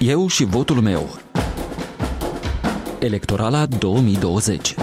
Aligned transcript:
Eu 0.00 0.26
și 0.26 0.44
votul 0.44 0.80
meu. 0.80 1.18
Electorala 2.98 3.66
2020 3.66 4.74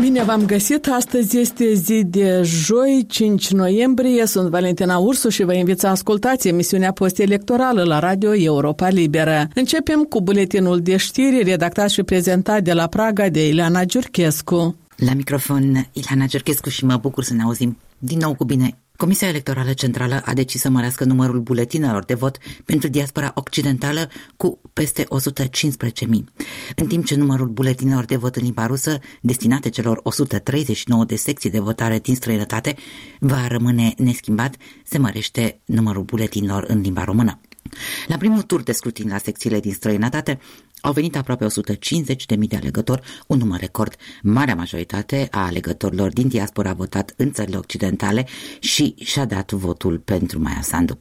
Bine 0.00 0.22
v-am 0.22 0.46
găsit! 0.46 0.86
Astăzi 0.86 1.38
este 1.38 1.74
zi 1.74 2.04
de 2.04 2.42
joi, 2.44 3.06
5 3.08 3.50
noiembrie. 3.50 4.26
Sunt 4.26 4.50
Valentina 4.50 4.96
Ursu 4.96 5.28
și 5.28 5.42
vă 5.42 5.54
invit 5.54 5.78
să 5.78 5.86
ascultați 5.86 6.48
emisiunea 6.48 6.92
post-electorală 6.92 7.82
la 7.82 7.98
Radio 7.98 8.34
Europa 8.34 8.88
Liberă. 8.88 9.48
Începem 9.54 10.02
cu 10.02 10.20
buletinul 10.20 10.80
de 10.80 10.96
știri 10.96 11.42
redactat 11.42 11.90
și 11.90 12.02
prezentat 12.02 12.62
de 12.62 12.72
la 12.72 12.86
Praga 12.86 13.28
de 13.28 13.48
Ileana 13.48 13.84
Giurchescu. 13.84 14.76
La 14.96 15.14
microfon, 15.14 15.88
Ileana 15.92 16.26
Giurchescu 16.26 16.68
și 16.68 16.84
mă 16.84 16.96
bucur 16.96 17.24
să 17.24 17.34
ne 17.34 17.42
auzim 17.42 17.78
din 17.98 18.18
nou 18.18 18.34
cu 18.34 18.44
bine 18.44 18.76
Comisia 18.96 19.28
Electorală 19.28 19.72
Centrală 19.72 20.22
a 20.24 20.34
decis 20.34 20.60
să 20.60 20.68
mărească 20.68 21.04
numărul 21.04 21.40
buletinelor 21.40 22.04
de 22.04 22.14
vot 22.14 22.38
pentru 22.64 22.88
diaspora 22.88 23.32
occidentală 23.34 24.10
cu 24.36 24.60
peste 24.72 25.04
115.000, 25.04 25.06
în 26.76 26.86
timp 26.86 27.04
ce 27.04 27.14
numărul 27.14 27.48
buletinelor 27.48 28.04
de 28.04 28.16
vot 28.16 28.36
în 28.36 28.42
limba 28.42 28.66
rusă, 28.66 28.98
destinate 29.20 29.68
celor 29.68 30.00
139 30.02 31.04
de 31.04 31.16
secții 31.16 31.50
de 31.50 31.58
votare 31.58 31.98
din 31.98 32.14
străinătate, 32.14 32.76
va 33.20 33.46
rămâne 33.46 33.94
neschimbat, 33.96 34.54
se 34.84 34.98
mărește 34.98 35.60
numărul 35.64 36.02
buletinelor 36.02 36.64
în 36.68 36.80
limba 36.80 37.04
română. 37.04 37.40
La 38.06 38.16
primul 38.16 38.42
tur 38.42 38.62
de 38.62 38.72
scrutin 38.72 39.08
la 39.08 39.18
secțiile 39.18 39.60
din 39.60 39.72
străinătate 39.72 40.38
au 40.82 40.92
venit 40.92 41.16
aproape 41.16 41.46
150.000 41.46 42.48
de 42.48 42.56
alegători, 42.56 43.02
un 43.26 43.38
număr 43.38 43.60
record. 43.60 43.94
Marea 44.22 44.54
majoritate 44.54 45.28
a 45.30 45.46
alegătorilor 45.46 46.12
din 46.12 46.28
diaspora 46.28 46.70
a 46.70 46.74
votat 46.74 47.14
în 47.16 47.32
țările 47.32 47.56
occidentale 47.56 48.26
și 48.60 48.94
și-a 48.98 49.24
dat 49.24 49.52
votul 49.52 49.98
pentru 49.98 50.40
Maia 50.40 50.60
Sandu. 50.62 50.98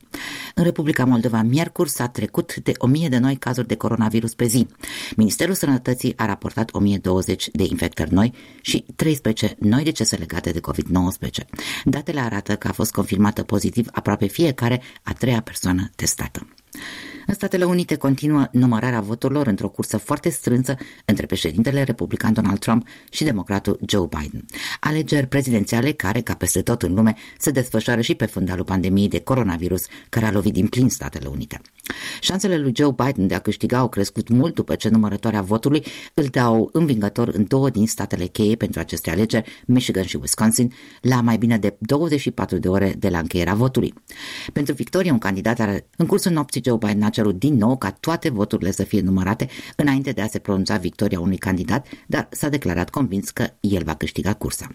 În 0.55 0.63
Republica 0.63 1.05
Moldova, 1.05 1.41
miercuri 1.41 1.89
s-a 1.89 2.07
trecut 2.07 2.55
de 2.55 2.71
1000 2.77 3.07
de 3.09 3.17
noi 3.17 3.35
cazuri 3.35 3.67
de 3.67 3.75
coronavirus 3.75 4.33
pe 4.33 4.45
zi. 4.45 4.67
Ministerul 5.15 5.53
Sănătății 5.53 6.13
a 6.15 6.25
raportat 6.25 6.69
1020 6.73 7.49
de 7.53 7.63
infectări 7.69 8.13
noi 8.13 8.33
și 8.61 8.85
13 8.95 9.55
noi 9.59 9.83
decese 9.83 10.15
legate 10.15 10.51
de 10.51 10.59
COVID-19. 10.59 11.45
Datele 11.85 12.19
arată 12.19 12.55
că 12.55 12.67
a 12.67 12.71
fost 12.71 12.91
confirmată 12.91 13.43
pozitiv 13.43 13.87
aproape 13.91 14.27
fiecare 14.27 14.81
a 15.03 15.13
treia 15.13 15.41
persoană 15.41 15.89
testată. 15.95 16.47
În 17.31 17.37
Statele 17.37 17.63
Unite 17.63 17.95
continuă 17.95 18.47
numărarea 18.51 19.01
voturilor 19.01 19.47
într-o 19.47 19.69
cursă 19.69 19.97
foarte 19.97 20.29
strânsă 20.29 20.75
între 21.05 21.25
președintele 21.25 21.83
republican 21.83 22.33
Donald 22.33 22.59
Trump 22.59 22.87
și 23.09 23.23
democratul 23.23 23.79
Joe 23.87 24.07
Biden. 24.19 24.45
Alegeri 24.79 25.27
prezidențiale 25.27 25.91
care, 25.91 26.21
ca 26.21 26.33
peste 26.33 26.61
tot 26.61 26.81
în 26.81 26.93
lume, 26.93 27.15
se 27.37 27.51
desfășoară 27.51 28.01
și 28.01 28.15
pe 28.15 28.25
fundalul 28.25 28.63
pandemiei 28.65 29.07
de 29.07 29.19
coronavirus 29.19 29.85
care 30.09 30.25
a 30.25 30.31
lovit 30.31 30.53
din 30.53 30.67
plin 30.67 30.89
Statele 30.89 31.27
Unite. 31.27 31.61
Șansele 32.19 32.57
lui 32.57 32.71
Joe 32.75 32.95
Biden 33.05 33.27
de 33.27 33.35
a 33.35 33.39
câștiga 33.39 33.77
au 33.77 33.89
crescut 33.89 34.29
mult 34.29 34.53
după 34.53 34.75
ce 34.75 34.89
numărătoarea 34.89 35.41
votului 35.41 35.85
îl 36.13 36.25
dau 36.31 36.69
învingător 36.73 37.27
în 37.27 37.45
două 37.47 37.69
din 37.69 37.87
statele 37.87 38.25
cheie 38.25 38.55
pentru 38.55 38.79
aceste 38.79 39.09
alegeri, 39.09 39.63
Michigan 39.65 40.03
și 40.03 40.15
Wisconsin, 40.15 40.73
la 41.01 41.21
mai 41.21 41.37
bine 41.37 41.57
de 41.57 41.75
24 41.79 42.57
de 42.57 42.67
ore 42.67 42.95
de 42.97 43.09
la 43.09 43.17
încheierea 43.17 43.53
votului. 43.53 43.93
Pentru 44.53 44.73
victorie, 44.73 45.11
un 45.11 45.17
candidat 45.17 45.59
are, 45.59 45.87
în 45.97 46.05
cursul 46.05 46.31
nopții 46.31 46.61
Joe 46.65 46.77
Biden 46.77 47.03
a 47.03 47.09
cerut 47.21 47.39
din 47.39 47.55
nou 47.55 47.77
ca 47.77 47.91
toate 47.91 48.29
voturile 48.29 48.71
să 48.71 48.83
fie 48.83 49.01
numărate 49.01 49.47
înainte 49.75 50.11
de 50.11 50.21
a 50.21 50.27
se 50.27 50.39
pronunța 50.39 50.77
victoria 50.77 51.19
unui 51.19 51.37
candidat, 51.37 51.87
dar 52.07 52.27
s-a 52.31 52.49
declarat 52.49 52.89
convins 52.89 53.29
că 53.29 53.47
el 53.59 53.83
va 53.83 53.95
câștiga 53.95 54.33
cursa. 54.33 54.67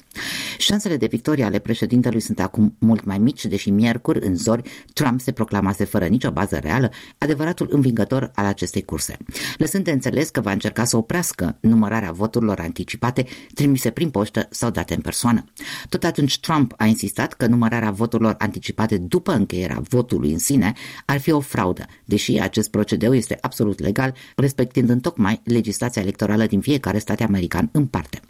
Șansele 0.58 0.96
de 0.96 1.06
victorie 1.06 1.44
ale 1.44 1.58
președintelui 1.58 2.20
sunt 2.20 2.40
acum 2.40 2.76
mult 2.78 3.04
mai 3.04 3.18
mici, 3.18 3.46
deși 3.46 3.70
miercuri, 3.70 4.26
în 4.26 4.36
zori, 4.36 4.70
Trump 4.92 5.20
se 5.20 5.32
proclamase 5.32 5.84
fără 5.84 6.06
nicio 6.06 6.30
bază 6.30 6.56
reală 6.56 6.90
adevăratul 7.18 7.68
învingător 7.70 8.30
al 8.34 8.44
acestei 8.44 8.82
curse, 8.82 9.16
lăsând 9.56 9.84
de 9.84 9.90
înțeles 9.90 10.28
că 10.28 10.40
va 10.40 10.52
încerca 10.52 10.84
să 10.84 10.96
oprească 10.96 11.56
numărarea 11.60 12.12
voturilor 12.12 12.60
anticipate 12.60 13.26
trimise 13.54 13.90
prin 13.90 14.10
poștă 14.10 14.46
sau 14.50 14.70
date 14.70 14.94
în 14.94 15.00
persoană. 15.00 15.44
Tot 15.88 16.04
atunci 16.04 16.40
Trump 16.40 16.74
a 16.76 16.86
insistat 16.86 17.32
că 17.32 17.46
numărarea 17.46 17.90
voturilor 17.90 18.34
anticipate 18.38 18.98
după 18.98 19.32
încheierea 19.32 19.82
votului 19.88 20.32
în 20.32 20.38
sine 20.38 20.72
ar 21.04 21.18
fi 21.18 21.30
o 21.30 21.40
fraudă, 21.40 21.86
deși 22.04 22.25
acest 22.32 22.70
procedeu 22.70 23.14
este 23.14 23.38
absolut 23.40 23.80
legal, 23.80 24.14
respectând 24.36 24.88
întocmai 24.88 25.40
legislația 25.44 26.02
electorală 26.02 26.46
din 26.46 26.60
fiecare 26.60 26.98
stat 26.98 27.20
american 27.20 27.68
în 27.72 27.86
parte. 27.86 28.20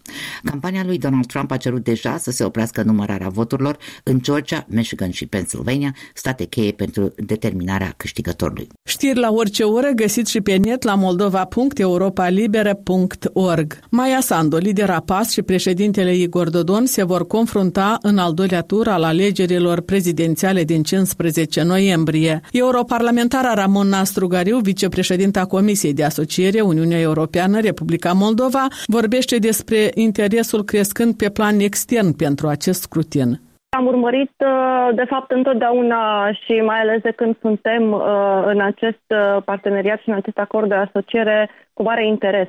Campania 0.44 0.82
lui 0.84 0.98
Donald 0.98 1.26
Trump 1.26 1.50
a 1.50 1.56
cerut 1.56 1.84
deja 1.84 2.16
să 2.18 2.30
se 2.30 2.44
oprească 2.44 2.82
numărarea 2.82 3.28
voturilor 3.28 3.76
în 4.02 4.18
Georgia, 4.22 4.66
Michigan 4.68 5.10
și 5.10 5.26
Pennsylvania, 5.26 5.94
state 6.14 6.44
cheie 6.44 6.72
pentru 6.72 7.14
determinarea 7.16 7.94
câștigătorului. 7.96 8.68
Știri 8.84 9.18
la 9.18 9.30
orice 9.30 9.62
oră 9.62 9.90
găsiți 9.94 10.30
și 10.30 10.40
pe 10.40 10.56
net 10.56 10.82
la 10.82 10.94
moldova.europalibere.org. 10.94 13.78
Maia 13.90 14.20
Sandu, 14.20 14.56
lidera 14.56 15.00
PAS 15.00 15.30
și 15.30 15.42
președintele 15.42 16.16
Igor 16.16 16.50
Dodon 16.50 16.86
se 16.86 17.04
vor 17.04 17.26
confrunta 17.26 17.98
în 18.02 18.18
al 18.18 18.34
doilea 18.34 18.62
tur 18.62 18.88
al 18.88 19.02
alegerilor 19.02 19.80
prezidențiale 19.80 20.64
din 20.64 20.82
15 20.82 21.62
noiembrie. 21.62 22.40
Europarlamentara 22.52 23.54
Ramon 23.54 23.88
Nastrugariu, 23.88 24.58
vicepreședinta 24.58 25.44
Comisiei 25.44 25.92
de 25.92 26.04
Asociere 26.04 26.60
Uniunea 26.60 27.00
Europeană 27.00 27.60
Republica 27.60 28.12
Moldova, 28.12 28.66
vorbește 28.86 29.36
despre 29.36 29.90
interesul 29.96 30.62
crescând 30.62 31.16
pe 31.16 31.30
plan 31.30 31.58
extern 31.58 32.16
pentru 32.16 32.48
acest 32.48 32.80
scrutin. 32.80 33.40
Am 33.68 33.86
urmărit, 33.86 34.32
uh, 34.38 34.94
de 34.94 35.04
fapt, 35.04 35.30
întotdeauna 35.30 36.32
și 36.32 36.52
mai 36.52 36.80
ales 36.80 37.00
de 37.00 37.10
când 37.10 37.36
suntem 37.40 37.92
uh, 37.92 38.42
în 38.44 38.60
acest 38.60 39.04
uh, 39.08 39.42
parteneriat 39.44 40.00
și 40.00 40.08
în 40.08 40.14
acest 40.14 40.38
acord 40.38 40.68
de 40.68 40.74
asociere 40.74 41.50
cu 41.72 41.82
mare 41.82 42.06
interes 42.06 42.48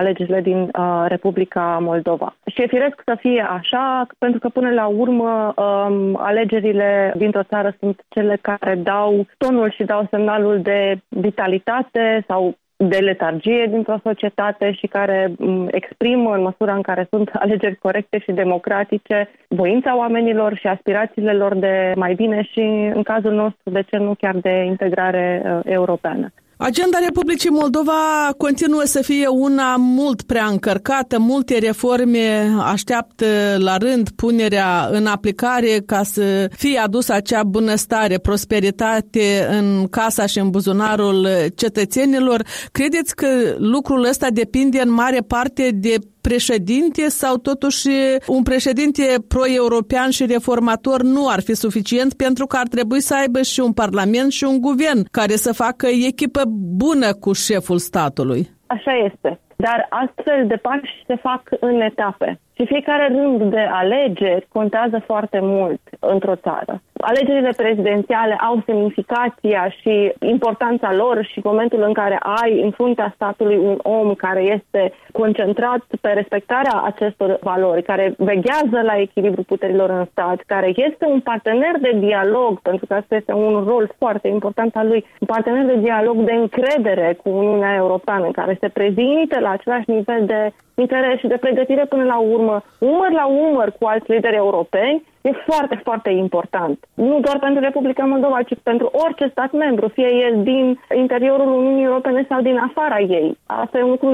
alegerile 0.00 0.40
din 0.40 0.70
Republica 1.06 1.78
Moldova. 1.80 2.36
Și 2.46 2.62
e 2.62 2.66
firesc 2.66 3.02
să 3.04 3.16
fie 3.20 3.46
așa, 3.50 4.06
pentru 4.18 4.38
că 4.38 4.48
până 4.48 4.70
la 4.70 4.86
urmă 4.86 5.54
um, 5.56 6.16
alegerile 6.20 7.12
dintr-o 7.16 7.42
țară 7.42 7.76
sunt 7.80 8.00
cele 8.08 8.38
care 8.40 8.74
dau 8.74 9.26
tonul 9.38 9.70
și 9.70 9.84
dau 9.84 10.06
semnalul 10.10 10.60
de 10.62 10.98
vitalitate 11.08 12.24
sau 12.26 12.56
de 12.78 12.98
letargie 12.98 13.66
dintr-o 13.70 14.00
societate 14.02 14.72
și 14.72 14.86
care 14.86 15.32
mm, 15.38 15.68
exprimă 15.70 16.34
în 16.34 16.42
măsura 16.42 16.74
în 16.74 16.82
care 16.82 17.06
sunt 17.10 17.30
alegeri 17.44 17.76
corecte 17.76 18.18
și 18.18 18.32
democratice 18.32 19.30
voința 19.48 19.96
oamenilor 19.96 20.56
și 20.56 20.66
aspirațiile 20.66 21.32
lor 21.32 21.54
de 21.54 21.92
mai 21.96 22.14
bine 22.14 22.42
și 22.42 22.60
în 22.94 23.02
cazul 23.02 23.32
nostru, 23.32 23.70
de 23.70 23.82
ce 23.82 23.96
nu 23.96 24.14
chiar 24.14 24.36
de 24.36 24.64
integrare 24.66 25.42
uh, 25.44 25.60
europeană. 25.64 26.32
Agenda 26.60 26.98
Republicii 26.98 27.50
Moldova 27.50 28.32
continuă 28.36 28.82
să 28.84 29.02
fie 29.02 29.26
una 29.26 29.76
mult 29.76 30.22
prea 30.22 30.46
încărcată, 30.46 31.18
multe 31.18 31.58
reforme 31.58 32.54
așteaptă 32.62 33.26
la 33.58 33.76
rând 33.76 34.10
punerea 34.10 34.88
în 34.90 35.06
aplicare 35.06 35.82
ca 35.86 36.02
să 36.02 36.50
fie 36.56 36.78
adusă 36.78 37.12
acea 37.12 37.42
bunăstare, 37.42 38.18
prosperitate 38.18 39.48
în 39.50 39.86
casa 39.90 40.26
și 40.26 40.38
în 40.38 40.50
buzunarul 40.50 41.28
cetățenilor. 41.54 42.42
Credeți 42.72 43.14
că 43.14 43.26
lucrul 43.58 44.04
ăsta 44.04 44.30
depinde 44.30 44.80
în 44.84 44.92
mare 44.92 45.20
parte 45.20 45.70
de 45.74 45.94
președinte 46.28 47.08
sau 47.08 47.36
totuși 47.36 47.88
un 48.26 48.42
președinte 48.42 49.02
pro-european 49.28 50.10
și 50.10 50.26
reformator 50.26 51.02
nu 51.02 51.28
ar 51.28 51.40
fi 51.40 51.54
suficient 51.54 52.14
pentru 52.14 52.46
că 52.46 52.56
ar 52.56 52.68
trebui 52.68 53.00
să 53.00 53.14
aibă 53.14 53.42
și 53.42 53.60
un 53.60 53.72
parlament 53.72 54.32
și 54.32 54.44
un 54.44 54.60
guvern 54.60 55.00
care 55.10 55.36
să 55.36 55.52
facă 55.52 55.86
echipă 55.86 56.42
bună 56.84 57.14
cu 57.14 57.32
șeful 57.32 57.78
statului. 57.78 58.50
Așa 58.66 58.92
este. 59.06 59.40
Dar 59.66 59.86
astfel 59.88 60.46
de 60.46 60.56
pași 60.56 61.04
se 61.06 61.16
fac 61.16 61.42
în 61.60 61.80
etape. 61.80 62.38
Și 62.58 62.66
fiecare 62.66 63.06
rând 63.06 63.42
de 63.42 63.60
alegeri 63.70 64.46
contează 64.52 65.02
foarte 65.06 65.38
mult 65.42 65.80
într-o 65.98 66.34
țară. 66.34 66.82
Alegerile 67.00 67.52
prezidențiale 67.56 68.34
au 68.34 68.62
semnificația 68.66 69.74
și 69.80 70.12
importanța 70.20 70.92
lor 70.92 71.24
și 71.24 71.40
momentul 71.44 71.82
în 71.82 71.92
care 71.92 72.18
ai 72.42 72.62
în 72.62 72.70
fruntea 72.70 73.12
statului 73.14 73.56
un 73.56 73.78
om 73.82 74.14
care 74.14 74.42
este 74.42 74.92
concentrat 75.12 75.82
pe 76.00 76.08
respectarea 76.08 76.82
acestor 76.84 77.38
valori, 77.42 77.82
care 77.82 78.14
veghează 78.16 78.80
la 78.82 78.96
echilibru 78.96 79.42
puterilor 79.42 79.90
în 79.90 80.04
stat, 80.10 80.38
care 80.46 80.68
este 80.68 81.04
un 81.06 81.20
partener 81.20 81.74
de 81.80 81.92
dialog, 81.98 82.60
pentru 82.60 82.86
că 82.86 82.94
asta 82.94 83.14
este 83.14 83.32
un 83.32 83.64
rol 83.66 83.90
foarte 83.98 84.28
important 84.28 84.76
al 84.76 84.86
lui, 84.86 85.04
un 85.20 85.26
partener 85.26 85.64
de 85.64 85.80
dialog 85.80 86.16
de 86.16 86.32
încredere 86.32 87.18
cu 87.22 87.28
Uniunea 87.28 87.74
Europeană, 87.74 88.30
care 88.30 88.56
se 88.60 88.68
prezintă 88.68 89.40
la 89.40 89.47
același 89.50 89.90
nivel 89.90 90.26
de 90.26 90.52
interes 90.74 91.18
și 91.18 91.26
de 91.26 91.36
pregătire 91.36 91.84
până 91.84 92.04
la 92.04 92.18
urmă, 92.18 92.62
umăr 92.78 93.10
la 93.10 93.26
umăr 93.26 93.72
cu 93.78 93.86
alți 93.86 94.10
lideri 94.10 94.36
europeni, 94.36 95.04
e 95.28 95.42
foarte, 95.46 95.80
foarte 95.84 96.10
important. 96.10 96.76
Nu 96.94 97.20
doar 97.20 97.38
pentru 97.38 97.62
Republica 97.62 98.04
Moldova, 98.04 98.42
ci 98.42 98.54
pentru 98.62 98.90
orice 99.04 99.26
stat 99.30 99.52
membru, 99.52 99.88
fie 99.88 100.10
el 100.26 100.42
din 100.42 100.80
interiorul 100.94 101.50
Uniunii 101.52 101.84
Europene 101.84 102.26
sau 102.28 102.40
din 102.40 102.56
afara 102.56 103.00
ei. 103.00 103.38
Asta 103.46 103.78
e 103.78 103.82
un 103.82 103.90
lucru 103.90 104.10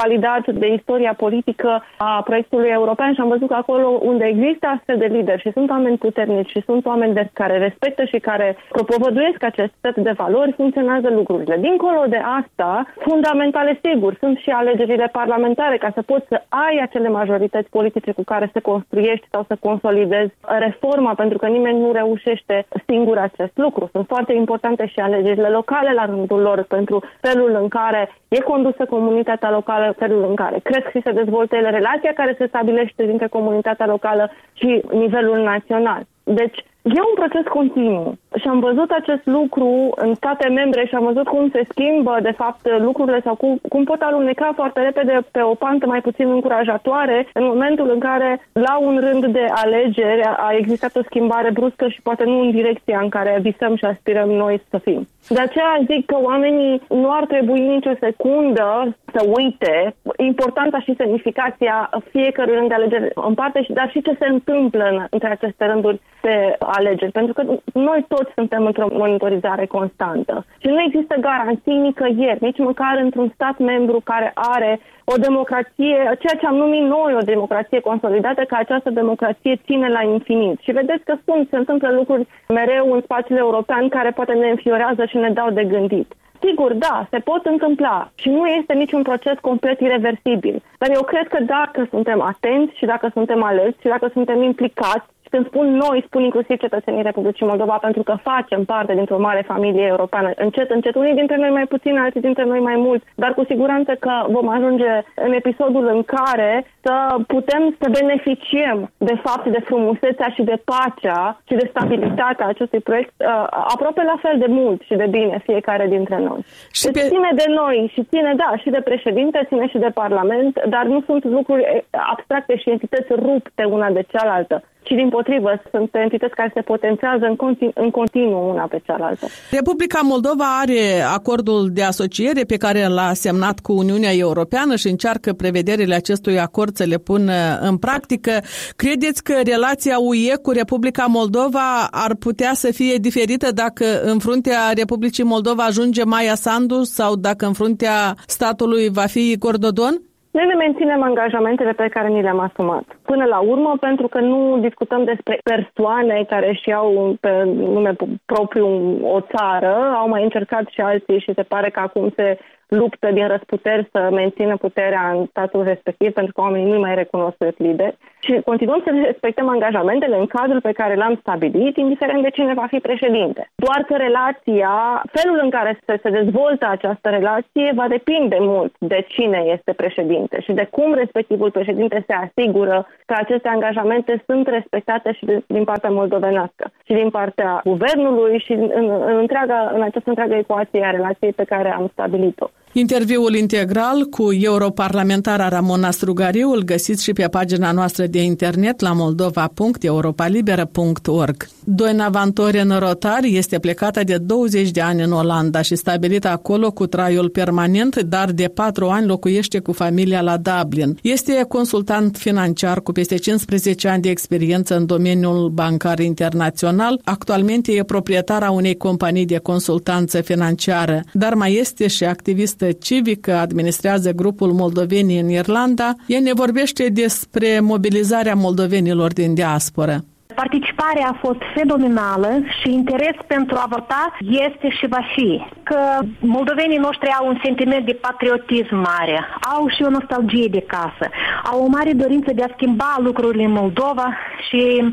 validat 0.00 0.44
de 0.62 0.72
istoria 0.72 1.14
politică 1.24 1.82
a 1.98 2.22
proiectului 2.24 2.68
european 2.68 3.14
și 3.14 3.20
am 3.20 3.28
văzut 3.28 3.48
că 3.48 3.54
acolo 3.54 3.88
unde 4.02 4.24
există 4.24 4.66
astfel 4.66 4.96
de 4.98 5.06
lideri 5.06 5.40
și 5.40 5.52
sunt 5.52 5.70
oameni 5.70 5.98
puternici 5.98 6.50
și 6.50 6.62
sunt 6.64 6.86
oameni 6.86 7.14
de 7.14 7.30
care 7.32 7.58
respectă 7.58 8.04
și 8.04 8.18
care 8.18 8.56
propovăduiesc 8.68 9.42
acest 9.42 9.72
set 9.80 9.96
de 9.96 10.10
valori, 10.10 10.52
funcționează 10.52 11.08
lucrurile. 11.10 11.56
Dincolo 11.60 12.02
de 12.08 12.20
asta, 12.40 12.86
fundamentale 13.00 13.80
sigur, 13.82 14.16
sunt 14.18 14.38
și 14.38 14.50
alegerile 14.50 15.08
parlamentare 15.12 15.76
ca 15.76 15.90
să 15.94 16.02
poți 16.02 16.26
să 16.28 16.42
ai 16.48 16.78
acele 16.82 17.08
majorități 17.08 17.70
politice 17.70 18.12
cu 18.12 18.22
care 18.24 18.50
să 18.52 18.60
construiești 18.60 19.26
sau 19.30 19.44
să 19.48 19.56
consolidezi 19.60 20.32
reforma, 20.58 21.14
pentru 21.14 21.38
că 21.38 21.46
nimeni 21.46 21.80
nu 21.80 21.92
reușește 21.92 22.66
singur 22.86 23.18
acest 23.18 23.52
lucru. 23.54 23.88
Sunt 23.92 24.06
foarte 24.06 24.32
importante 24.32 24.86
și 24.86 25.00
alegerile 25.00 25.48
locale 25.48 25.92
la 25.92 26.04
rândul 26.04 26.40
lor 26.40 26.62
pentru 26.62 27.04
felul 27.20 27.58
în 27.62 27.68
care 27.68 28.16
e 28.28 28.40
condusă 28.40 28.84
comunitatea 28.84 29.50
locală, 29.50 29.94
felul 29.98 30.24
în 30.28 30.34
care 30.34 30.58
cresc 30.62 30.90
și 30.90 31.02
se 31.04 31.12
dezvoltă 31.12 31.56
ele, 31.56 31.70
relația 31.70 32.12
care 32.12 32.34
se 32.38 32.46
stabilește 32.46 33.06
dintre 33.06 33.26
comunitatea 33.26 33.86
locală 33.86 34.30
și 34.52 34.82
nivelul 34.90 35.38
național. 35.42 36.02
Deci, 36.24 36.64
E 36.82 37.00
un 37.10 37.14
proces 37.14 37.46
continuu 37.46 38.18
și 38.40 38.48
am 38.48 38.60
văzut 38.60 38.90
acest 38.90 39.26
lucru 39.26 39.92
în 39.94 40.14
state 40.14 40.48
membre 40.48 40.86
și 40.86 40.94
am 40.94 41.04
văzut 41.04 41.26
cum 41.26 41.50
se 41.50 41.66
schimbă, 41.68 42.18
de 42.22 42.30
fapt, 42.30 42.68
lucrurile 42.78 43.20
sau 43.24 43.34
cum, 43.34 43.58
cum 43.68 43.84
pot 43.84 44.00
aluneca 44.00 44.52
foarte 44.54 44.80
repede 44.80 45.20
pe 45.30 45.40
o 45.40 45.54
pantă 45.54 45.86
mai 45.86 46.00
puțin 46.00 46.28
încurajatoare 46.28 47.28
în 47.32 47.44
momentul 47.44 47.90
în 47.90 47.98
care, 47.98 48.48
la 48.52 48.78
un 48.78 48.98
rând 49.00 49.26
de 49.26 49.46
alegeri, 49.54 50.22
a 50.22 50.54
existat 50.58 50.96
o 50.96 51.02
schimbare 51.02 51.50
bruscă 51.50 51.88
și 51.88 52.02
poate 52.02 52.24
nu 52.24 52.40
în 52.40 52.50
direcția 52.50 53.00
în 53.00 53.08
care 53.08 53.38
visăm 53.42 53.76
și 53.76 53.84
aspirăm 53.84 54.28
noi 54.28 54.62
să 54.70 54.78
fim. 54.78 55.08
De 55.28 55.40
aceea 55.40 55.84
zic 55.86 56.06
că 56.06 56.16
oamenii 56.20 56.82
nu 56.88 57.10
ar 57.10 57.24
trebui 57.24 57.60
nicio 57.60 57.92
secundă 58.00 58.96
să 59.12 59.26
uite 59.36 59.94
importanța 60.16 60.80
și 60.80 60.94
semnificația 60.96 61.90
fiecărui 62.10 62.54
rând 62.54 62.68
de 62.68 62.74
alegeri 62.74 63.10
în 63.14 63.34
parte, 63.34 63.66
dar 63.68 63.90
și 63.90 64.02
ce 64.02 64.16
se 64.18 64.26
întâmplă 64.26 64.84
în, 64.90 65.06
între 65.10 65.28
aceste 65.28 65.66
rânduri 65.66 66.00
de 66.22 66.56
alegeri. 66.58 67.12
Pentru 67.12 67.32
că 67.32 67.42
noi 67.72 68.04
toți 68.08 68.32
suntem 68.34 68.64
într-o 68.64 68.86
monitorizare 68.92 69.66
constantă 69.66 70.44
și 70.58 70.66
nu 70.66 70.80
există 70.80 71.14
garanții 71.20 71.84
nicăieri, 71.86 72.44
nici 72.44 72.58
măcar 72.58 72.94
într-un 73.02 73.30
stat 73.34 73.58
membru 73.58 74.00
care 74.04 74.30
are 74.34 74.80
o 75.04 75.16
democrație, 75.16 75.96
ceea 76.22 76.36
ce 76.40 76.46
am 76.46 76.56
numit 76.56 76.82
noi 76.82 77.12
o 77.20 77.28
democrație 77.32 77.80
consolidată, 77.80 78.42
că 78.44 78.54
această 78.58 78.90
democrație 78.90 79.60
ține 79.64 79.88
la 79.88 80.02
infinit. 80.02 80.58
Și 80.60 80.72
vedeți 80.72 81.04
că 81.04 81.14
sunt, 81.24 81.48
se 81.48 81.56
întâmplă 81.56 81.88
lucruri 81.92 82.26
mereu 82.48 82.92
în 82.92 83.00
spațiul 83.00 83.38
european 83.38 83.88
care 83.88 84.10
poate 84.10 84.32
ne 84.32 84.48
înfiorează 84.48 85.04
și 85.04 85.16
ne 85.16 85.30
dau 85.30 85.50
de 85.50 85.64
gândit. 85.64 86.14
Sigur, 86.46 86.72
da, 86.72 87.06
se 87.10 87.18
pot 87.18 87.44
întâmpla 87.44 88.10
și 88.14 88.28
nu 88.28 88.46
este 88.46 88.72
niciun 88.72 89.02
proces 89.02 89.36
complet 89.40 89.80
irreversibil. 89.80 90.62
Dar 90.78 90.90
eu 90.94 91.02
cred 91.02 91.28
că 91.28 91.38
dacă 91.42 91.86
suntem 91.90 92.20
atenți 92.20 92.76
și 92.76 92.84
dacă 92.84 93.10
suntem 93.12 93.42
alerți 93.42 93.80
și 93.80 93.88
dacă 93.88 94.08
suntem 94.12 94.42
implicați 94.42 95.06
când 95.32 95.46
spun 95.46 95.66
noi, 95.84 96.04
spun 96.06 96.22
inclusiv 96.22 96.56
cetățenii 96.58 97.08
Republicii 97.10 97.50
Moldova, 97.50 97.76
pentru 97.86 98.02
că 98.02 98.14
facem 98.30 98.64
parte 98.64 98.92
dintr-o 98.94 99.24
mare 99.28 99.42
familie 99.52 99.86
europeană. 99.94 100.30
Încet, 100.36 100.70
încet, 100.70 100.94
unii 100.94 101.20
dintre 101.20 101.36
noi 101.36 101.52
mai 101.58 101.66
puțin, 101.74 101.98
alții 101.98 102.26
dintre 102.28 102.44
noi 102.44 102.60
mai 102.70 102.76
mult, 102.86 103.02
dar 103.14 103.34
cu 103.34 103.44
siguranță 103.44 103.92
că 104.04 104.14
vom 104.36 104.48
ajunge 104.48 104.92
în 105.26 105.32
episodul 105.32 105.86
în 105.94 106.02
care 106.16 106.52
să 106.84 106.94
putem 107.26 107.62
să 107.80 107.86
beneficiem 107.98 108.78
de 108.96 109.16
fapt 109.24 109.46
de 109.56 109.60
frumusețea 109.68 110.28
și 110.36 110.42
de 110.42 110.56
pacea 110.72 111.40
și 111.48 111.54
de 111.60 111.70
stabilitatea 111.72 112.46
acestui 112.46 112.80
proiect 112.80 113.12
uh, 113.18 113.46
aproape 113.74 114.02
la 114.12 114.16
fel 114.24 114.36
de 114.38 114.48
mult 114.48 114.80
și 114.88 114.94
de 115.02 115.06
bine 115.10 115.42
fiecare 115.48 115.86
dintre 115.86 116.18
noi. 116.28 116.40
Și 116.72 116.84
deci 116.84 117.02
pe... 117.02 117.08
ține 117.08 117.30
de 117.34 117.48
noi 117.60 117.90
și 117.94 118.04
ține, 118.10 118.32
da, 118.36 118.50
și 118.62 118.70
de 118.70 118.80
președinte, 118.90 119.46
ține 119.48 119.66
și 119.68 119.78
de 119.78 119.90
parlament, 119.94 120.54
dar 120.68 120.84
nu 120.84 121.02
sunt 121.06 121.24
lucruri 121.24 121.84
abstracte 121.90 122.56
și 122.56 122.70
entități 122.70 123.12
rupte 123.12 123.64
una 123.64 123.90
de 123.90 124.04
cealaltă 124.12 124.62
ci 124.82 124.94
din 124.94 125.08
potrivă 125.08 125.62
sunt 125.70 125.94
entități 125.94 126.34
care 126.34 126.50
se 126.54 126.60
potențează 126.60 127.24
în, 127.24 127.36
continu, 127.36 127.70
în 127.74 127.90
continuu 127.90 128.50
una 128.50 128.66
pe 128.66 128.80
cealaltă. 128.86 129.26
Republica 129.50 130.00
Moldova 130.02 130.58
are 130.60 130.80
acordul 131.14 131.70
de 131.72 131.82
asociere 131.82 132.42
pe 132.42 132.56
care 132.56 132.86
l-a 132.86 133.10
semnat 133.12 133.60
cu 133.60 133.72
Uniunea 133.72 134.12
Europeană 134.12 134.76
și 134.76 134.88
încearcă 134.88 135.32
prevederile 135.32 135.94
acestui 135.94 136.38
acord 136.38 136.74
să 136.74 136.84
le 136.84 136.96
pună 136.96 137.58
în 137.60 137.76
practică. 137.76 138.32
Credeți 138.76 139.24
că 139.24 139.34
relația 139.44 139.96
UE 139.98 140.34
cu 140.42 140.50
Republica 140.50 141.04
Moldova 141.08 141.66
ar 141.90 142.14
putea 142.14 142.50
să 142.52 142.72
fie 142.72 142.96
diferită 142.96 143.52
dacă 143.52 143.84
în 144.04 144.18
fruntea 144.18 144.60
Republicii 144.74 145.24
Moldova 145.24 145.62
ajunge 145.62 146.04
Maia 146.04 146.34
Sandu 146.34 146.82
sau 146.82 147.16
dacă 147.16 147.46
în 147.46 147.52
fruntea 147.52 148.14
statului 148.26 148.88
va 148.88 149.06
fi 149.06 149.30
Igor 149.30 149.56
Dodon? 149.56 149.94
Noi 150.36 150.46
ne 150.46 150.54
menținem 150.54 151.02
angajamentele 151.02 151.72
pe 151.72 151.88
care 151.88 152.08
ni 152.08 152.22
le-am 152.22 152.38
asumat. 152.38 152.84
Până 153.12 153.24
la 153.24 153.38
urmă, 153.38 153.76
pentru 153.80 154.08
că 154.08 154.20
nu 154.20 154.58
discutăm 154.58 155.04
despre 155.04 155.38
persoane 155.42 156.24
care 156.28 156.48
își 156.48 156.68
iau 156.68 157.16
pe 157.20 157.42
nume 157.44 157.94
propriu 158.24 158.66
o 159.02 159.20
țară, 159.20 159.74
au 159.96 160.08
mai 160.08 160.22
încercat 160.22 160.66
și 160.68 160.80
alții 160.80 161.20
și 161.20 161.34
se 161.34 161.42
pare 161.42 161.70
că 161.70 161.80
acum 161.80 162.12
se 162.16 162.38
luptă 162.80 163.10
din 163.12 163.26
răsputeri 163.26 163.88
să 163.92 164.08
mențină 164.12 164.56
puterea 164.56 165.10
în 165.14 165.26
statul 165.26 165.62
respectiv, 165.62 166.12
pentru 166.12 166.32
că 166.32 166.40
oamenii 166.40 166.72
nu 166.72 166.78
mai 166.78 166.94
recunosc 166.94 167.36
lideri. 167.56 167.96
Și 168.20 168.40
continuăm 168.44 168.80
să 168.84 168.90
respectăm 169.04 169.48
angajamentele 169.48 170.16
în 170.18 170.26
cadrul 170.26 170.60
pe 170.60 170.72
care 170.72 170.94
l-am 170.94 171.18
stabilit, 171.20 171.76
indiferent 171.76 172.22
de 172.22 172.30
cine 172.30 172.54
va 172.54 172.66
fi 172.68 172.78
președinte. 172.78 173.50
Doar 173.54 173.80
că 173.88 173.94
relația, 173.96 175.02
felul 175.12 175.38
în 175.42 175.50
care 175.50 175.78
se, 175.86 175.98
se 176.02 176.10
dezvoltă 176.10 176.66
această 176.68 177.08
relație, 177.08 177.72
va 177.74 177.88
depinde 177.88 178.36
mult 178.40 178.72
de 178.78 179.04
cine 179.08 179.38
este 179.56 179.72
președinte 179.72 180.40
și 180.40 180.52
de 180.52 180.68
cum 180.70 180.94
respectivul 180.94 181.50
președinte 181.50 182.04
se 182.06 182.12
asigură 182.12 182.86
că 183.06 183.14
aceste 183.16 183.48
angajamente 183.48 184.22
sunt 184.26 184.46
respectate 184.46 185.12
și 185.12 185.24
de, 185.24 185.42
din 185.46 185.64
partea 185.64 185.90
moldovenească 185.90 186.72
și 186.84 186.92
din 186.92 187.10
partea 187.10 187.60
guvernului 187.64 188.38
și 188.38 188.52
în, 188.52 188.70
în, 188.74 188.90
în, 188.90 189.16
întreaga, 189.16 189.70
în 189.74 189.82
această 189.82 190.08
întreagă 190.08 190.34
ecuație 190.34 190.84
a 190.84 190.90
relației 190.90 191.32
pe 191.32 191.44
care 191.44 191.72
am 191.72 191.88
stabilit-o. 191.92 192.50
Interviul 192.74 193.34
integral 193.34 194.04
cu 194.04 194.32
europarlamentara 194.32 195.48
Ramona 195.48 195.90
Strugariu 195.90 196.50
îl 196.50 196.62
găsiți 196.62 197.02
și 197.02 197.12
pe 197.12 197.26
pagina 197.26 197.72
noastră 197.72 198.06
de 198.06 198.22
internet 198.22 198.80
la 198.80 198.92
moldova.europalibera.org. 198.92 201.48
Doina 201.64 202.08
Vantoren 202.08 202.78
Rotari 202.78 203.36
este 203.36 203.58
plecată 203.58 204.04
de 204.04 204.18
20 204.18 204.70
de 204.70 204.80
ani 204.80 205.02
în 205.02 205.12
Olanda 205.12 205.62
și 205.62 205.76
stabilită 205.76 206.28
acolo 206.28 206.70
cu 206.70 206.86
traiul 206.86 207.28
permanent, 207.28 208.02
dar 208.02 208.30
de 208.30 208.48
4 208.48 208.88
ani 208.88 209.06
locuiește 209.06 209.58
cu 209.58 209.72
familia 209.72 210.20
la 210.20 210.36
Dublin. 210.36 210.98
Este 211.02 211.44
consultant 211.48 212.16
financiar 212.16 212.80
cu 212.80 212.92
peste 212.92 213.16
15 213.16 213.88
ani 213.88 214.02
de 214.02 214.10
experiență 214.10 214.76
în 214.76 214.86
domeniul 214.86 215.48
bancar 215.48 215.98
internațional. 215.98 217.00
Actualmente 217.04 217.72
e 217.72 217.82
proprietara 217.82 218.50
unei 218.50 218.76
companii 218.76 219.26
de 219.26 219.38
consultanță 219.38 220.20
financiară, 220.20 221.02
dar 221.12 221.34
mai 221.34 221.54
este 221.54 221.86
și 221.86 222.04
activist 222.04 222.61
civică, 222.70 223.32
administrează 223.32 224.10
grupul 224.10 224.52
Moldovenii 224.52 225.20
în 225.20 225.28
Irlanda. 225.28 225.94
Ea 226.06 226.20
ne 226.20 226.32
vorbește 226.32 226.88
despre 226.88 227.60
mobilizarea 227.60 228.34
moldovenilor 228.34 229.12
din 229.12 229.34
diaspora. 229.34 229.96
Participarea 230.34 231.08
a 231.08 231.18
fost 231.20 231.42
fenomenală 231.54 232.30
și 232.60 232.72
interes 232.72 233.16
pentru 233.26 233.56
a 233.56 233.66
vota 233.68 234.16
este 234.26 234.68
și 234.78 234.86
va 234.86 235.02
fi. 235.14 235.42
Că 235.62 235.78
moldovenii 236.20 236.84
noștri 236.86 237.08
au 237.18 237.26
un 237.28 237.38
sentiment 237.44 237.86
de 237.86 237.98
patriotism 238.06 238.76
mare, 238.76 239.24
au 239.54 239.68
și 239.68 239.82
o 239.82 239.90
nostalgie 239.90 240.48
de 240.50 240.64
casă, 240.74 241.06
au 241.50 241.64
o 241.64 241.68
mare 241.68 241.92
dorință 241.92 242.30
de 242.34 242.42
a 242.42 242.52
schimba 242.54 242.96
lucrurile 242.98 243.44
în 243.44 243.52
Moldova 243.52 244.08
și 244.48 244.92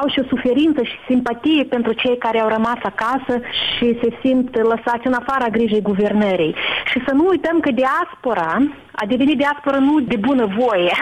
au 0.00 0.08
și 0.08 0.20
o 0.22 0.28
suferință 0.28 0.82
și 0.82 0.96
simpatie 1.06 1.64
pentru 1.64 1.92
cei 1.92 2.16
care 2.18 2.38
au 2.40 2.48
rămas 2.48 2.80
acasă 2.82 3.34
și 3.76 3.98
se 4.02 4.08
simt 4.22 4.56
lăsați 4.56 5.06
în 5.06 5.12
afara 5.12 5.48
grijii 5.48 5.88
guvernării. 5.90 6.54
Și 6.90 7.02
să 7.06 7.12
nu 7.14 7.26
uităm 7.28 7.60
că 7.60 7.70
diaspora 7.70 8.50
a 8.92 9.06
devenit 9.06 9.36
diaspora 9.36 9.78
nu 9.78 10.00
de 10.00 10.16
bună 10.16 10.46
voie. 10.58 10.92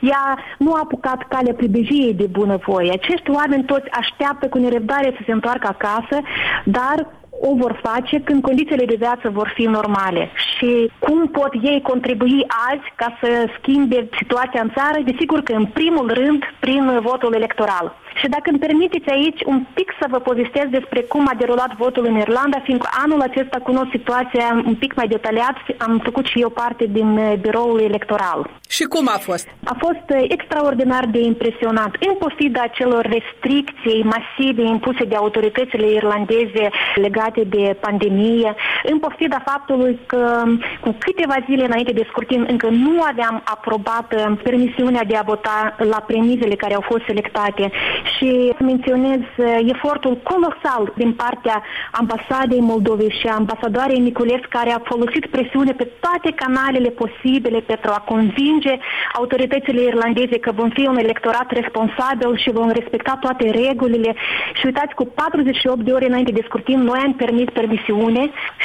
Ea 0.00 0.38
nu 0.58 0.72
a 0.72 0.80
apucat 0.82 1.28
calea 1.28 1.54
pribejiei 1.54 2.14
de 2.14 2.26
bună 2.30 2.56
voie. 2.66 2.90
Acești 2.92 3.30
oameni 3.30 3.64
toți 3.64 3.90
așteaptă 3.90 4.48
cu 4.48 4.58
nerăbdare 4.58 5.14
să 5.16 5.22
se 5.26 5.32
întoarcă 5.32 5.66
acasă, 5.66 6.16
dar 6.64 7.06
o 7.40 7.54
vor 7.54 7.80
face 7.82 8.20
când 8.20 8.42
condițiile 8.42 8.84
de 8.84 8.94
viață 8.98 9.28
vor 9.30 9.52
fi 9.54 9.62
normale 9.62 10.30
și 10.56 10.90
cum 10.98 11.28
pot 11.28 11.52
ei 11.62 11.80
contribui 11.82 12.46
azi 12.70 12.92
ca 12.94 13.18
să 13.20 13.28
schimbe 13.58 14.08
situația 14.18 14.60
în 14.62 14.70
țară, 14.76 14.98
desigur 15.04 15.42
că 15.42 15.52
în 15.52 15.66
primul 15.66 16.12
rând 16.12 16.42
prin 16.60 16.98
votul 17.02 17.34
electoral. 17.34 17.94
Și 18.20 18.28
dacă 18.28 18.50
îmi 18.50 18.58
permiteți 18.58 19.10
aici 19.10 19.40
un 19.46 19.66
pic 19.74 19.92
să 20.00 20.06
vă 20.10 20.18
povestesc 20.18 20.66
despre 20.66 21.00
cum 21.00 21.26
a 21.30 21.34
derulat 21.38 21.76
votul 21.76 22.04
în 22.06 22.16
Irlanda, 22.16 22.58
fiindcă 22.62 22.88
anul 23.04 23.20
acesta 23.20 23.58
cunosc 23.58 23.88
situația 23.90 24.62
un 24.66 24.74
pic 24.74 24.94
mai 24.94 25.08
detaliat, 25.08 25.56
am 25.78 26.00
făcut 26.04 26.24
și 26.26 26.40
eu 26.40 26.48
parte 26.48 26.84
din 26.86 27.16
uh, 27.16 27.32
biroul 27.40 27.80
electoral. 27.80 28.50
Și 28.68 28.84
cum 28.84 29.08
a 29.08 29.18
fost? 29.18 29.48
A 29.64 29.76
fost 29.78 30.06
uh, 30.08 30.24
extraordinar 30.28 31.04
de 31.06 31.18
impresionant. 31.18 31.94
În 32.08 32.14
pofida 32.18 32.66
celor 32.66 33.02
restricții 33.16 34.06
masive 34.14 34.62
impuse 34.62 35.04
de 35.04 35.14
autoritățile 35.14 35.90
irlandeze 35.90 36.64
legate 36.94 37.25
de 37.34 37.76
pandemie, 37.80 38.54
în 38.82 38.98
pofida 38.98 39.42
faptului 39.44 39.98
că 40.06 40.42
cu 40.80 40.96
câteva 40.98 41.36
zile 41.48 41.64
înainte 41.64 41.92
de 41.92 42.06
scrutin 42.08 42.46
încă 42.48 42.68
nu 42.68 43.02
aveam 43.02 43.42
aprobat 43.44 44.14
uh, 44.14 44.38
permisiunea 44.42 45.04
de 45.04 45.16
a 45.16 45.22
vota 45.22 45.74
la 45.78 46.00
premizele 46.06 46.54
care 46.54 46.74
au 46.74 46.80
fost 46.80 47.04
selectate. 47.06 47.70
Și 48.16 48.52
menționez 48.72 49.20
uh, 49.36 49.46
efortul 49.74 50.14
colosal 50.30 50.84
din 51.02 51.12
partea 51.22 51.62
ambasadei 51.90 52.68
Moldovei 52.70 53.16
și 53.20 53.26
ambasadoarei 53.26 54.06
Niculescu 54.08 54.48
care 54.48 54.70
a 54.70 54.86
folosit 54.92 55.24
presiune 55.26 55.72
pe 55.80 55.86
toate 56.04 56.30
canalele 56.42 56.90
posibile 57.02 57.60
pentru 57.72 57.90
a 57.96 58.04
convinge 58.12 58.74
autoritățile 59.20 59.82
irlandeze 59.82 60.36
că 60.44 60.50
vom 60.60 60.68
fi 60.68 60.84
un 60.92 60.98
electorat 61.06 61.48
responsabil 61.60 62.30
și 62.42 62.56
vom 62.58 62.70
respecta 62.78 63.18
toate 63.20 63.44
regulile. 63.60 64.10
Și 64.58 64.66
uitați, 64.66 64.94
cu 64.94 65.04
48 65.04 65.80
de 65.80 65.92
ore 65.92 66.06
înainte 66.06 66.32
de 66.32 66.44
scrutin, 66.44 66.80
noi 66.90 67.00
am 67.04 67.14
permis 67.14 67.48
permisiune 67.60 68.22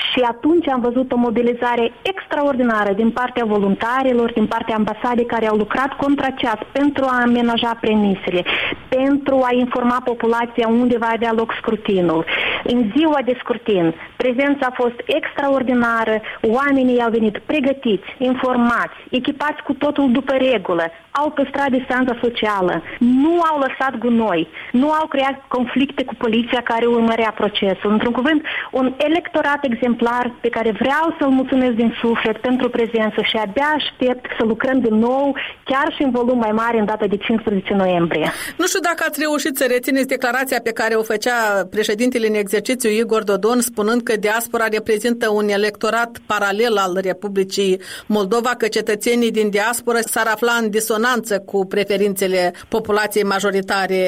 și 0.10 0.20
atunci 0.34 0.68
am 0.68 0.82
văzut 0.82 1.12
o 1.12 1.24
mobilizare 1.28 1.86
extraordinară 2.02 2.92
din 2.94 3.10
partea 3.12 3.46
voluntarilor, 3.46 4.32
din 4.34 4.48
partea 4.54 4.76
ambasadei 4.76 5.32
care 5.34 5.48
au 5.48 5.58
lucrat 5.58 5.92
contra 5.94 6.30
ceas 6.30 6.60
pentru 6.72 7.04
a 7.08 7.22
amenaja 7.22 7.78
premisele, 7.82 8.42
pentru 8.90 9.32
pentru 9.32 9.42
a 9.50 9.54
informa 9.54 9.91
populația 10.00 10.68
unde 10.68 10.98
va 10.98 11.10
avea 11.14 11.34
loc 11.34 11.54
scrutinul. 11.58 12.26
În 12.64 12.92
ziua 12.96 13.20
de 13.26 13.36
scrutin, 13.40 13.94
prezența 14.16 14.66
a 14.70 14.74
fost 14.76 15.02
extraordinară, 15.06 16.22
oamenii 16.42 17.02
au 17.02 17.10
venit 17.10 17.38
pregătiți, 17.38 18.16
informați, 18.18 18.96
echipați 19.10 19.64
cu 19.64 19.74
totul 19.74 20.12
după 20.12 20.34
regulă, 20.34 20.84
au 21.12 21.32
păstrat 21.32 21.70
distanța 21.70 22.18
socială, 22.22 22.84
nu 23.00 23.42
au 23.50 23.58
lăsat 23.66 23.98
gunoi, 23.98 24.48
nu 24.72 24.92
au 24.92 25.08
creat 25.08 25.44
conflicte 25.48 26.04
cu 26.04 26.16
poliția 26.18 26.62
care 26.64 26.86
urmărea 26.86 27.34
procesul. 27.38 27.92
Într-un 27.92 28.12
cuvânt, 28.12 28.42
un 28.72 28.94
electorat 28.98 29.60
exemplar 29.62 30.34
pe 30.42 30.50
care 30.50 30.72
vreau 30.72 31.16
să-l 31.20 31.30
mulțumesc 31.30 31.72
din 31.72 31.94
suflet 32.02 32.38
pentru 32.38 32.70
prezență 32.70 33.22
și 33.22 33.36
abia 33.38 33.70
aștept 33.76 34.26
să 34.38 34.44
lucrăm 34.46 34.80
din 34.80 34.96
nou, 34.96 35.36
chiar 35.64 35.94
și 35.96 36.04
în 36.04 36.12
volum 36.12 36.38
mai 36.38 36.52
mare 36.52 36.80
în 36.80 36.86
data 36.86 37.08
de 37.08 37.18
15 37.18 37.74
noiembrie. 37.74 38.32
Nu 38.58 38.66
știu 38.66 38.80
dacă 38.80 39.04
ați 39.08 39.20
reușit 39.20 39.58
să 39.58 39.66
rețineți 39.70 40.08
declarația 40.08 40.60
pe 40.64 40.72
care 40.72 40.94
o 40.96 41.04
făcea 41.04 41.68
președintele 41.70 42.28
în 42.28 42.34
exercițiu 42.34 42.90
Igor 42.90 43.24
Dodon, 43.24 43.62
spunând 43.62 44.02
că 44.02 44.14
diaspora 44.16 44.66
reprezintă 44.68 45.30
un 45.30 45.50
electorat 45.50 46.18
paralel 46.26 46.78
al 46.78 47.00
Republicii 47.02 47.82
Moldova, 48.06 48.50
că 48.58 48.68
cetățenii 48.68 49.32
din 49.32 49.50
diaspora 49.50 50.00
s-ar 50.00 50.28
afla 50.28 50.54
în 50.62 50.70
disonanță 50.70 51.01
consonanță 51.02 51.40
cu 51.52 51.66
preferințele 51.66 52.54
populației 52.70 53.24
majoritare 53.24 54.02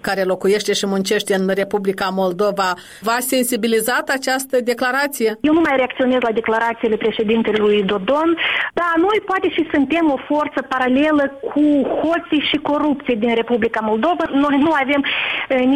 care 0.00 0.22
locuiește 0.22 0.72
și 0.72 0.86
muncește 0.86 1.34
în 1.34 1.46
Republica 1.62 2.08
Moldova. 2.12 2.70
V-a 3.00 3.20
sensibilizat 3.34 4.08
această 4.08 4.56
declarație? 4.70 5.30
Eu 5.40 5.52
nu 5.52 5.60
mai 5.60 5.76
reacționez 5.76 6.20
la 6.20 6.32
declarațiile 6.40 6.96
președintelui 6.96 7.82
Dodon, 7.82 8.30
dar 8.80 8.92
noi 8.96 9.18
poate 9.30 9.48
și 9.50 9.68
suntem 9.72 10.04
o 10.16 10.18
forță 10.30 10.60
paralelă 10.68 11.24
cu 11.50 11.64
hoții 12.02 12.48
și 12.50 12.56
corupție 12.70 13.14
din 13.14 13.34
Republica 13.34 13.80
Moldova. 13.90 14.24
Noi 14.32 14.56
nu 14.66 14.72
avem 14.82 15.02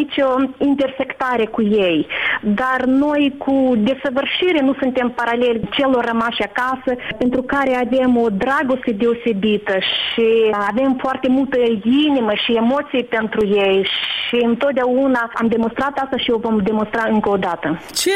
nicio 0.01 0.27
intersectare 0.59 1.47
cu 1.47 1.63
ei, 1.63 2.07
dar 2.43 2.81
noi 2.85 3.35
cu 3.39 3.55
desăvârșire 3.77 4.61
nu 4.63 4.75
suntem 4.83 5.09
paraleli 5.11 5.69
celor 5.71 6.05
rămași 6.05 6.43
acasă, 6.43 6.93
pentru 7.19 7.43
care 7.43 7.73
avem 7.85 8.17
o 8.17 8.29
dragoste 8.29 8.91
deosebită 9.03 9.75
și 9.79 10.29
avem 10.57 10.97
foarte 11.01 11.29
multă 11.29 11.59
inimă 11.83 12.33
și 12.45 12.53
emoții 12.53 13.05
pentru 13.05 13.47
ei 13.47 13.87
și 14.29 14.45
întotdeauna 14.45 15.31
am 15.35 15.47
demonstrat 15.47 15.99
asta 15.99 16.17
și 16.17 16.31
o 16.31 16.39
vom 16.39 16.57
demonstra 16.59 17.05
încă 17.11 17.29
o 17.29 17.37
dată. 17.37 17.81
Ce 17.95 18.11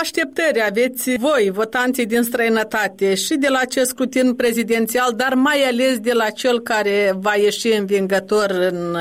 așteptări 0.00 0.64
aveți 0.68 1.16
voi, 1.18 1.50
votanții 1.52 2.06
din 2.06 2.22
străinătate, 2.22 3.14
și 3.14 3.34
de 3.36 3.48
la 3.48 3.58
acest 3.62 3.88
scrutin 3.90 4.34
prezidențial, 4.34 5.10
dar 5.16 5.32
mai 5.34 5.58
ales 5.70 5.98
de 5.98 6.12
la 6.12 6.28
cel 6.30 6.60
care 6.60 7.12
va 7.20 7.34
ieși 7.34 7.78
învingător 7.78 8.48
în 8.70 8.78
uh, 8.94 9.00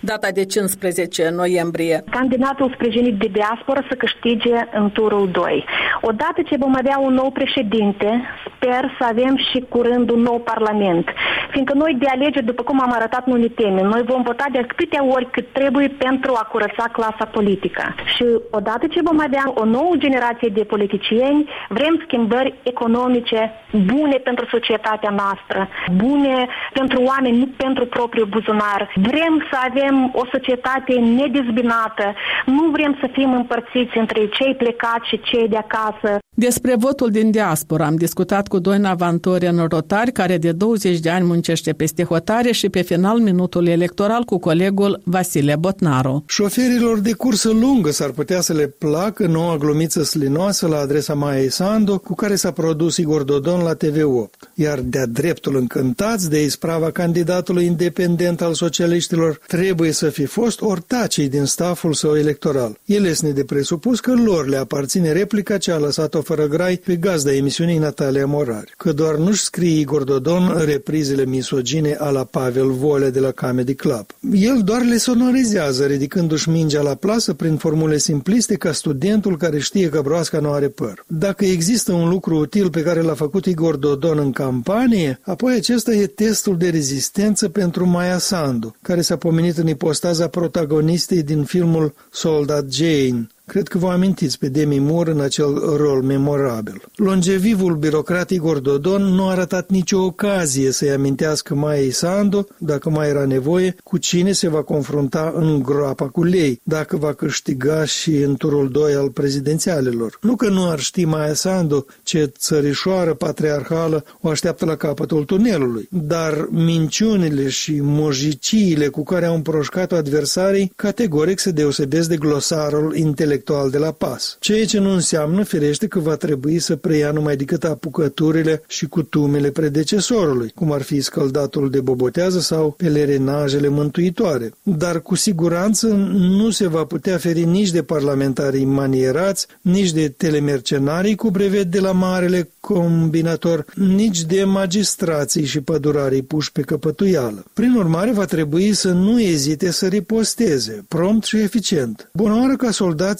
data 0.00 0.28
de 0.34 0.44
15 0.44 1.30
noiembrie? 1.36 2.04
Candidatul 2.10 2.72
sprijinit 2.74 3.18
de 3.18 3.28
diaspora 3.32 3.82
să 3.88 3.94
câștige 3.94 4.68
în 4.72 4.90
turul 4.90 5.28
2. 5.30 5.64
Odată 6.00 6.42
ce 6.48 6.56
vom 6.56 6.74
avea 6.76 6.98
un 6.98 7.14
nou 7.14 7.30
președinte, 7.30 8.08
sper 8.56 8.82
să 8.98 9.04
avem 9.08 9.36
și 9.50 9.64
curând 9.68 10.10
un 10.10 10.20
nou 10.20 10.38
parlament. 10.40 11.08
Fiindcă 11.50 11.74
noi 11.74 11.96
de 11.98 12.06
alegeri, 12.24 12.50
după 12.52 12.62
cum 12.62 12.80
am 12.80 12.92
arătat, 12.92 13.26
nu 13.26 13.36
ne 13.36 13.48
temem. 13.48 13.86
Noi 13.86 14.02
vom 14.02 14.22
vota 14.22 14.46
de 14.52 14.66
câte 14.76 14.98
ori 14.98 15.30
cât 15.30 15.52
trebuie 15.52 15.88
pentru 15.88 16.32
a 16.36 16.48
curăța 16.52 16.84
clasa 16.92 17.24
politică. 17.32 17.94
Și 18.14 18.24
odată 18.50 18.86
ce 18.86 19.00
vom 19.02 19.20
avea 19.20 19.44
o 19.54 19.64
nouă 19.64 19.94
generație 19.96 20.48
de 20.48 20.64
politicieni, 20.64 21.48
vrem 21.68 22.00
schimbări 22.04 22.54
economice 22.62 23.52
bune 23.92 24.16
pentru 24.16 24.46
societatea 24.50 25.10
noastră, 25.10 25.68
bune 25.96 26.46
pentru 26.72 27.02
oameni, 27.02 27.38
nu 27.38 27.48
pentru 27.56 27.86
propriul 27.86 28.26
buzunar. 28.26 28.92
Vrem 28.94 29.46
să 29.50 29.56
avem 29.68 30.10
o 30.14 30.24
societate 30.32 30.94
nedezbinată, 30.94 32.14
nu 32.46 32.62
vrem 32.70 32.96
să 33.00 33.06
fim 33.12 33.34
împărțiți 33.34 33.98
între 33.98 34.28
cei 34.28 34.54
plecați 34.54 35.08
și 35.08 35.20
cei 35.20 35.48
de 35.48 35.56
acasă. 35.56 36.23
Despre 36.36 36.76
votul 36.78 37.10
din 37.10 37.30
diaspora 37.30 37.86
am 37.86 37.96
discutat 37.96 38.48
cu 38.48 38.58
Doina 38.58 38.96
în 39.40 39.66
Rotari, 39.70 40.12
care 40.12 40.38
de 40.38 40.52
20 40.52 40.98
de 40.98 41.10
ani 41.10 41.26
muncește 41.26 41.72
peste 41.72 42.04
hotare 42.04 42.52
și 42.52 42.68
pe 42.68 42.82
final 42.82 43.18
minutul 43.18 43.66
electoral 43.66 44.22
cu 44.22 44.38
colegul 44.38 45.00
Vasile 45.04 45.56
Botnaru. 45.56 46.24
Șoferilor 46.26 46.98
de 46.98 47.12
cursă 47.12 47.48
lungă 47.48 47.90
s-ar 47.90 48.10
putea 48.10 48.40
să 48.40 48.52
le 48.52 48.66
placă 48.66 49.26
noua 49.26 49.56
glumiță 49.56 50.02
slinoasă 50.02 50.66
la 50.66 50.78
adresa 50.78 51.14
Maiei 51.14 51.50
Sandu, 51.50 51.98
cu 51.98 52.14
care 52.14 52.34
s-a 52.34 52.50
produs 52.50 52.96
Igor 52.96 53.22
Dodon 53.22 53.62
la 53.62 53.74
TV8. 53.74 54.50
Iar 54.54 54.80
de-a 54.80 55.06
dreptul 55.06 55.56
încântați 55.56 56.30
de 56.30 56.44
isprava 56.44 56.90
candidatului 56.90 57.64
independent 57.64 58.40
al 58.40 58.54
socialiștilor, 58.54 59.40
trebuie 59.46 59.92
să 59.92 60.08
fi 60.08 60.24
fost 60.24 60.60
ortacii 60.60 61.28
din 61.28 61.44
staful 61.44 61.92
său 61.92 62.16
electoral. 62.16 62.78
El 62.84 63.04
este 63.04 63.32
de 63.32 63.44
presupus 63.44 64.00
că 64.00 64.12
lor 64.24 64.48
le 64.48 64.56
aparține 64.56 65.12
replica 65.12 65.58
ce 65.58 65.70
a 65.70 65.78
lăsat-o 65.78 66.22
fără 66.24 66.46
grai 66.46 66.80
pe 66.84 66.96
gazda 66.96 67.34
emisiunii 67.34 67.78
Natalia 67.78 68.26
Morari, 68.26 68.74
că 68.76 68.92
doar 68.92 69.16
nu-și 69.16 69.42
scrie 69.42 69.80
Igor 69.80 70.02
Dodon 70.02 70.62
reprizele 70.64 71.24
misogine 71.24 71.96
a 71.98 72.10
la 72.10 72.24
Pavel 72.24 72.70
Volea 72.70 73.10
de 73.10 73.20
la 73.20 73.30
Comedy 73.30 73.74
Club. 73.74 74.06
El 74.32 74.60
doar 74.64 74.82
le 74.82 74.96
sonorizează, 74.96 75.84
ridicându-și 75.84 76.48
mingea 76.48 76.82
la 76.82 76.94
plasă 76.94 77.34
prin 77.34 77.56
formule 77.56 77.98
simpliste 77.98 78.54
ca 78.54 78.72
studentul 78.72 79.36
care 79.36 79.58
știe 79.58 79.88
că 79.88 80.00
broasca 80.00 80.38
nu 80.38 80.50
are 80.52 80.68
păr. 80.68 81.04
Dacă 81.06 81.44
există 81.44 81.92
un 81.92 82.08
lucru 82.08 82.36
util 82.36 82.70
pe 82.70 82.82
care 82.82 83.00
l-a 83.00 83.14
făcut 83.14 83.46
Igor 83.46 83.76
Dodon 83.76 84.18
în 84.18 84.32
campanie, 84.32 85.18
apoi 85.22 85.54
acesta 85.54 85.92
e 85.92 86.06
testul 86.06 86.56
de 86.56 86.68
rezistență 86.68 87.48
pentru 87.48 87.86
Maya 87.86 88.18
Sandu, 88.18 88.76
care 88.82 89.00
s-a 89.00 89.16
pomenit 89.16 89.56
în 89.56 89.68
ipostaza 89.68 90.28
protagonistei 90.28 91.22
din 91.22 91.42
filmul 91.42 91.94
Soldat 92.10 92.72
Jane, 92.72 93.26
Cred 93.46 93.68
că 93.68 93.78
vă 93.78 93.88
amintiți 93.88 94.38
pe 94.38 94.48
Demi 94.48 94.78
Moore 94.78 95.10
în 95.10 95.20
acel 95.20 95.76
rol 95.76 96.02
memorabil. 96.02 96.82
Longevivul 96.96 97.76
birocrat 97.76 98.30
Igor 98.30 98.58
Dodon 98.58 99.02
nu 99.02 99.26
a 99.26 99.30
arătat 99.30 99.70
nicio 99.70 100.02
ocazie 100.02 100.70
să-i 100.70 100.90
amintească 100.90 101.54
Maia 101.54 101.90
Sandu, 101.90 102.46
dacă 102.58 102.90
mai 102.90 103.08
era 103.08 103.24
nevoie, 103.24 103.76
cu 103.82 103.98
cine 103.98 104.32
se 104.32 104.48
va 104.48 104.62
confrunta 104.62 105.32
în 105.36 105.62
groapa 105.62 106.08
cu 106.08 106.22
lei, 106.22 106.60
dacă 106.62 106.96
va 106.96 107.12
câștiga 107.12 107.84
și 107.84 108.16
în 108.16 108.36
turul 108.36 108.70
2 108.70 108.94
al 108.94 109.10
prezidențialelor. 109.10 110.18
Nu 110.20 110.36
că 110.36 110.48
nu 110.48 110.68
ar 110.68 110.78
ști 110.78 111.04
Maia 111.04 111.34
Sandu 111.34 111.86
ce 112.02 112.32
țărișoară 112.38 113.14
patriarhală 113.14 114.04
o 114.20 114.28
așteaptă 114.28 114.64
la 114.64 114.76
capătul 114.76 115.24
tunelului, 115.24 115.88
dar 115.90 116.48
minciunile 116.50 117.48
și 117.48 117.78
mojiciile 117.80 118.88
cu 118.88 119.02
care 119.02 119.26
au 119.26 119.34
împroșcat 119.34 119.92
adversarii 119.92 120.72
categoric 120.76 121.38
se 121.38 121.50
deosebesc 121.50 122.08
de 122.08 122.16
glosarul 122.16 122.96
intelectual 122.96 123.32
intelectual 123.34 123.70
de 123.70 123.78
la 123.78 123.90
pas, 123.90 124.36
ceea 124.40 124.64
ce 124.64 124.78
nu 124.78 124.90
înseamnă, 124.90 125.42
firește, 125.42 125.86
că 125.86 125.98
va 125.98 126.16
trebui 126.16 126.58
să 126.58 126.76
preia 126.76 127.10
numai 127.10 127.36
decât 127.36 127.64
apucăturile 127.64 128.62
și 128.66 128.86
cutumele 128.86 129.50
predecesorului, 129.50 130.52
cum 130.54 130.72
ar 130.72 130.82
fi 130.82 131.00
scăldatul 131.00 131.70
de 131.70 131.80
bobotează 131.80 132.40
sau 132.40 132.70
pelerinajele 132.70 133.68
mântuitoare. 133.68 134.52
Dar 134.62 135.00
cu 135.00 135.14
siguranță 135.14 135.86
nu 136.12 136.50
se 136.50 136.68
va 136.68 136.84
putea 136.84 137.16
feri 137.16 137.44
nici 137.44 137.70
de 137.70 137.82
parlamentarii 137.82 138.64
manierați, 138.64 139.46
nici 139.60 139.92
de 139.92 140.08
telemercenarii 140.08 141.14
cu 141.14 141.30
brevet 141.30 141.70
de 141.70 141.80
la 141.80 141.92
marele 141.92 142.48
combinator, 142.60 143.64
nici 143.74 144.22
de 144.22 144.44
magistrații 144.44 145.44
și 145.44 145.60
pădurarii 145.60 146.22
puși 146.22 146.52
pe 146.52 146.60
căpătuială. 146.60 147.44
Prin 147.52 147.74
urmare, 147.74 148.12
va 148.12 148.24
trebui 148.24 148.72
să 148.72 148.92
nu 148.92 149.20
ezite 149.20 149.70
să 149.70 149.86
riposteze, 149.86 150.84
prompt 150.88 151.24
și 151.24 151.36
eficient. 151.36 152.10
Bună 152.12 152.34
oară 152.34 152.56
ca 152.56 152.70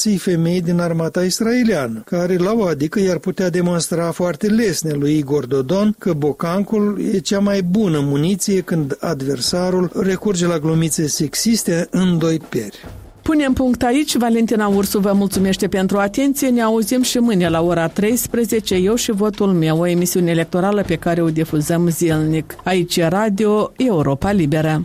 soldații 0.05 0.33
femei 0.33 0.61
din 0.61 0.81
armata 0.81 1.25
israeliană, 1.25 2.03
care 2.05 2.37
la 2.37 2.53
o 2.53 2.65
adică 2.65 3.01
i-ar 3.01 3.19
putea 3.19 3.51
demonstra 3.51 4.11
foarte 4.11 4.47
lesne 4.47 4.93
lui 4.93 5.17
Igor 5.17 5.47
Dodon 5.47 5.95
că 5.99 6.13
bocancul 6.13 7.01
e 7.13 7.19
cea 7.19 7.39
mai 7.39 7.63
bună 7.63 8.01
muniție 8.01 8.61
când 8.61 8.97
adversarul 9.01 9.91
recurge 9.95 10.47
la 10.47 10.59
glumițe 10.59 11.07
sexiste 11.07 11.87
în 11.91 12.19
doi 12.19 12.41
peri. 12.49 12.85
Punem 13.23 13.53
punct 13.53 13.83
aici. 13.83 14.17
Valentina 14.17 14.67
Ursu 14.67 14.99
vă 14.99 15.13
mulțumește 15.13 15.69
pentru 15.69 15.99
atenție. 15.99 16.49
Ne 16.49 16.63
auzim 16.63 17.03
și 17.03 17.19
mâine 17.19 17.49
la 17.49 17.63
ora 17.63 17.89
13, 17.89 18.75
eu 18.75 18.95
și 18.95 19.13
votul 19.13 19.53
meu, 19.53 19.79
o 19.79 19.87
emisiune 19.87 20.31
electorală 20.31 20.83
pe 20.83 20.97
care 20.97 21.23
o 21.23 21.31
difuzăm 21.31 21.89
zilnic. 21.89 22.57
Aici 22.65 22.97
e 22.97 23.07
Radio 23.07 23.73
Europa 23.77 24.31
Liberă. 24.31 24.83